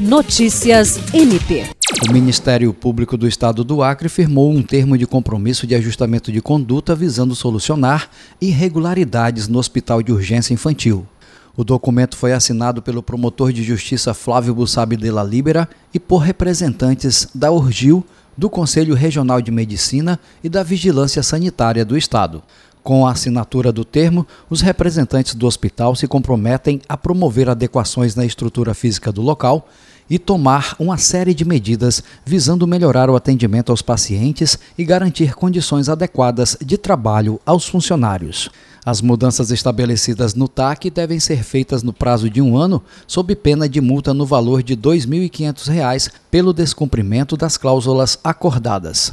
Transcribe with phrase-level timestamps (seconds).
[0.00, 1.66] Notícias MP.
[2.08, 6.40] O Ministério Público do Estado do Acre firmou um termo de compromisso de ajustamento de
[6.40, 8.08] conduta visando solucionar
[8.40, 11.06] irregularidades no Hospital de Urgência Infantil.
[11.54, 16.20] O documento foi assinado pelo promotor de justiça Flávio Bussabi de la Libera e por
[16.20, 18.02] representantes da Urgil,
[18.38, 22.42] do Conselho Regional de Medicina e da Vigilância Sanitária do Estado.
[22.82, 28.24] Com a assinatura do termo, os representantes do hospital se comprometem a promover adequações na
[28.24, 29.68] estrutura física do local
[30.08, 35.88] e tomar uma série de medidas visando melhorar o atendimento aos pacientes e garantir condições
[35.88, 38.50] adequadas de trabalho aos funcionários.
[38.84, 43.68] As mudanças estabelecidas no TAC devem ser feitas no prazo de um ano, sob pena
[43.68, 49.12] de multa no valor de R$ 2.500 pelo descumprimento das cláusulas acordadas.